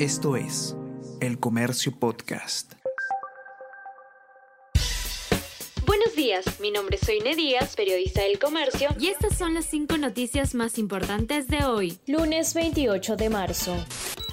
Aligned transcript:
Esto 0.00 0.34
es 0.34 0.76
El 1.20 1.38
Comercio 1.38 1.92
Podcast. 1.96 2.72
Buenos 5.86 6.16
días, 6.16 6.58
mi 6.58 6.72
nombre 6.72 6.96
es 6.96 7.06
Soine 7.06 7.36
Díaz, 7.36 7.76
periodista 7.76 8.22
del 8.22 8.40
Comercio, 8.40 8.88
y 8.98 9.06
estas 9.06 9.38
son 9.38 9.54
las 9.54 9.66
cinco 9.66 9.96
noticias 9.96 10.56
más 10.56 10.78
importantes 10.78 11.46
de 11.46 11.64
hoy, 11.64 11.96
lunes 12.08 12.54
28 12.54 13.14
de 13.14 13.30
marzo. 13.30 13.76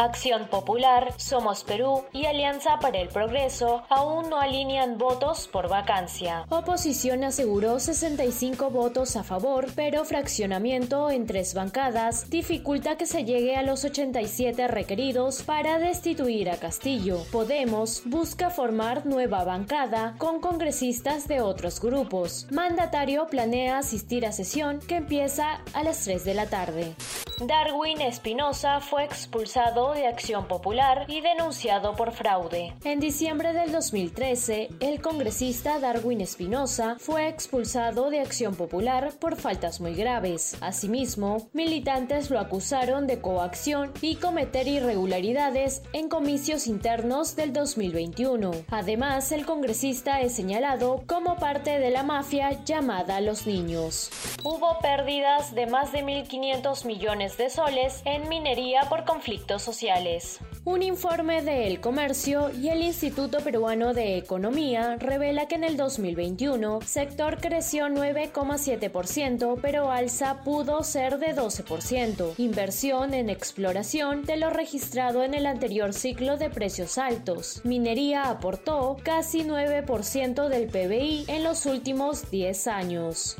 Acción 0.00 0.48
Popular, 0.48 1.12
Somos 1.18 1.62
Perú 1.62 2.04
y 2.10 2.24
Alianza 2.24 2.78
para 2.80 3.00
el 3.00 3.08
Progreso 3.08 3.82
aún 3.90 4.30
no 4.30 4.40
alinean 4.40 4.96
votos 4.96 5.46
por 5.46 5.68
vacancia. 5.68 6.46
Oposición 6.48 7.22
aseguró 7.22 7.78
65 7.78 8.70
votos 8.70 9.16
a 9.16 9.24
favor, 9.24 9.66
pero 9.76 10.06
fraccionamiento 10.06 11.10
en 11.10 11.26
tres 11.26 11.52
bancadas 11.52 12.30
dificulta 12.30 12.96
que 12.96 13.04
se 13.04 13.26
llegue 13.26 13.56
a 13.56 13.62
los 13.62 13.84
87 13.84 14.68
requeridos 14.68 15.42
para 15.42 15.78
destituir 15.78 16.48
a 16.48 16.56
Castillo. 16.56 17.18
Podemos 17.30 18.00
busca 18.06 18.48
formar 18.48 19.04
nueva 19.04 19.44
bancada 19.44 20.14
con 20.16 20.40
congresistas 20.40 21.28
de 21.28 21.42
otros 21.42 21.78
grupos. 21.78 22.46
Mandatario 22.50 23.26
planea 23.26 23.76
asistir 23.76 24.24
a 24.24 24.32
sesión 24.32 24.78
que 24.78 24.96
empieza 24.96 25.60
a 25.74 25.82
las 25.82 26.02
3 26.04 26.24
de 26.24 26.34
la 26.34 26.46
tarde. 26.46 26.94
Darwin 27.42 28.02
Espinosa 28.02 28.80
fue 28.80 29.04
expulsado 29.04 29.94
de 29.94 30.06
Acción 30.06 30.46
Popular 30.46 31.06
y 31.08 31.22
denunciado 31.22 31.96
por 31.96 32.12
fraude. 32.12 32.74
En 32.84 33.00
diciembre 33.00 33.54
del 33.54 33.72
2013, 33.72 34.68
el 34.80 35.00
congresista 35.00 35.78
Darwin 35.78 36.20
Espinosa 36.20 36.96
fue 36.98 37.28
expulsado 37.28 38.10
de 38.10 38.20
Acción 38.20 38.56
Popular 38.56 39.14
por 39.18 39.36
faltas 39.36 39.80
muy 39.80 39.94
graves. 39.94 40.58
Asimismo, 40.60 41.48
militantes 41.54 42.28
lo 42.28 42.38
acusaron 42.38 43.06
de 43.06 43.22
coacción 43.22 43.90
y 44.02 44.16
cometer 44.16 44.68
irregularidades 44.68 45.82
en 45.94 46.10
comicios 46.10 46.66
internos 46.66 47.36
del 47.36 47.54
2021. 47.54 48.50
Además, 48.70 49.32
el 49.32 49.46
congresista 49.46 50.20
es 50.20 50.34
señalado 50.34 51.04
como 51.06 51.36
parte 51.36 51.78
de 51.78 51.88
la 51.88 52.02
mafia 52.02 52.62
llamada 52.64 53.22
Los 53.22 53.46
Niños. 53.46 54.10
Hubo 54.44 54.78
pérdidas 54.80 55.54
de 55.54 55.66
más 55.66 55.90
de 55.92 56.04
1.500 56.04 56.84
millones 56.84 57.29
de 57.36 57.50
soles 57.50 58.02
en 58.04 58.28
minería 58.28 58.82
por 58.88 59.04
conflictos 59.04 59.62
sociales. 59.62 60.40
Un 60.64 60.82
informe 60.82 61.42
de 61.42 61.66
El 61.66 61.80
Comercio 61.80 62.50
y 62.50 62.68
el 62.68 62.82
Instituto 62.82 63.40
Peruano 63.40 63.94
de 63.94 64.18
Economía 64.18 64.96
revela 64.96 65.48
que 65.48 65.54
en 65.54 65.64
el 65.64 65.76
2021 65.76 66.80
sector 66.82 67.38
creció 67.40 67.86
9,7%, 67.86 69.58
pero 69.62 69.90
alza 69.90 70.42
pudo 70.42 70.82
ser 70.82 71.18
de 71.18 71.34
12%. 71.34 72.34
Inversión 72.36 73.14
en 73.14 73.30
exploración 73.30 74.24
de 74.24 74.36
lo 74.36 74.50
registrado 74.50 75.24
en 75.24 75.34
el 75.34 75.46
anterior 75.46 75.94
ciclo 75.94 76.36
de 76.36 76.50
precios 76.50 76.98
altos. 76.98 77.62
Minería 77.64 78.28
aportó 78.30 78.96
casi 79.02 79.44
9% 79.44 80.48
del 80.48 80.66
PBI 80.66 81.24
en 81.28 81.42
los 81.42 81.66
últimos 81.66 82.30
10 82.30 82.66
años. 82.66 83.36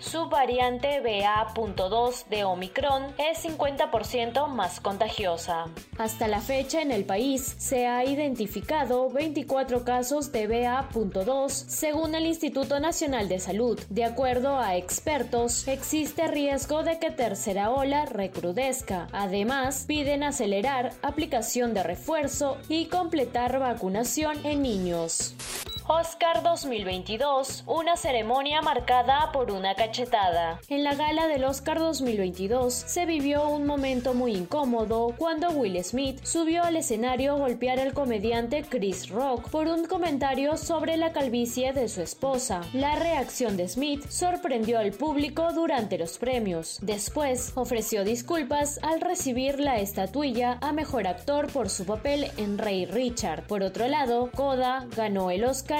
Su 0.00 0.30
variante 0.30 1.00
BA.2 1.00 2.26
de 2.28 2.44
Omicron 2.44 3.14
es 3.18 3.44
50% 3.44 4.48
más 4.48 4.80
contagiosa. 4.80 5.66
Hasta 5.98 6.26
la 6.26 6.40
fecha 6.40 6.80
en 6.80 6.90
el 6.90 7.04
país 7.04 7.54
se 7.58 7.86
ha 7.86 8.04
identificado 8.06 9.10
24 9.10 9.84
casos 9.84 10.32
de 10.32 10.46
BA.2 10.46 11.50
según 11.50 12.14
el 12.14 12.24
Instituto 12.24 12.80
Nacional 12.80 13.28
de 13.28 13.40
Salud. 13.40 13.78
De 13.90 14.04
acuerdo 14.04 14.58
a 14.58 14.76
expertos, 14.76 15.68
existe 15.68 16.26
riesgo 16.28 16.82
de 16.82 16.98
que 16.98 17.10
tercera 17.10 17.70
ola 17.70 18.06
recrudezca. 18.06 19.06
Además, 19.12 19.84
piden 19.86 20.22
acelerar 20.22 20.92
aplicación 21.02 21.74
de 21.74 21.82
refuerzo 21.82 22.56
y 22.70 22.86
completar 22.86 23.58
vacunación 23.58 24.44
en 24.46 24.62
niños. 24.62 25.34
Oscar 25.92 26.44
2022, 26.44 27.64
una 27.66 27.96
ceremonia 27.96 28.62
marcada 28.62 29.32
por 29.32 29.50
una 29.50 29.74
cachetada. 29.74 30.60
En 30.68 30.84
la 30.84 30.94
gala 30.94 31.26
del 31.26 31.42
Oscar 31.42 31.80
2022 31.80 32.72
se 32.72 33.06
vivió 33.06 33.48
un 33.48 33.66
momento 33.66 34.14
muy 34.14 34.36
incómodo 34.36 35.12
cuando 35.18 35.50
Will 35.50 35.82
Smith 35.82 36.22
subió 36.22 36.62
al 36.62 36.76
escenario 36.76 37.32
a 37.32 37.38
golpear 37.38 37.80
al 37.80 37.92
comediante 37.92 38.62
Chris 38.62 39.08
Rock 39.08 39.50
por 39.50 39.66
un 39.66 39.84
comentario 39.84 40.56
sobre 40.56 40.96
la 40.96 41.10
calvicie 41.12 41.72
de 41.72 41.88
su 41.88 42.02
esposa. 42.02 42.60
La 42.72 42.94
reacción 42.94 43.56
de 43.56 43.68
Smith 43.68 44.08
sorprendió 44.08 44.78
al 44.78 44.92
público 44.92 45.52
durante 45.52 45.98
los 45.98 46.18
premios. 46.18 46.78
Después 46.82 47.50
ofreció 47.56 48.04
disculpas 48.04 48.78
al 48.84 49.00
recibir 49.00 49.58
la 49.58 49.80
estatuilla 49.80 50.56
a 50.60 50.70
mejor 50.70 51.08
actor 51.08 51.48
por 51.48 51.68
su 51.68 51.84
papel 51.84 52.30
en 52.36 52.58
Rey 52.58 52.86
Richard. 52.86 53.48
Por 53.48 53.64
otro 53.64 53.88
lado, 53.88 54.30
Coda 54.30 54.86
ganó 54.94 55.32
el 55.32 55.42
Oscar 55.42 55.79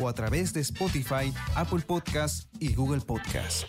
o 0.00 0.08
a 0.08 0.14
través 0.14 0.52
de 0.52 0.60
Spotify, 0.60 1.32
Apple 1.54 1.80
Podcast 1.80 2.52
y 2.58 2.74
Google 2.74 3.00
Podcast. 3.00 3.64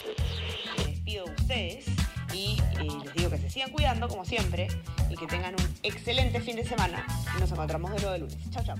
Me 0.78 0.86
despido 0.86 1.25
de 1.25 1.31
ustedes 1.31 1.86
y 2.34 2.58
eh, 2.80 2.88
les 3.03 3.14
digo 3.14 3.30
que 3.30 3.38
se 3.38 3.50
sigan 3.50 3.72
cuidando 3.72 4.08
como 4.08 4.25
siempre 4.25 4.68
y 5.09 5.16
que 5.16 5.28
tengan 5.28 5.53
un 5.53 5.75
excelente 5.84 6.40
fin 6.40 6.56
de 6.56 6.66
semana 6.66 7.06
y 7.36 7.40
nos 7.40 7.52
encontramos 7.52 7.92
de 7.92 7.97
nuevo 7.97 8.16
el 8.16 8.22
lunes. 8.22 8.50
Chao, 8.50 8.64
chao, 8.64 8.78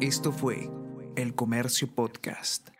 Esto 0.00 0.32
fue 0.32 0.70
El 1.16 1.34
Comercio 1.34 1.88
Podcast. 1.94 2.70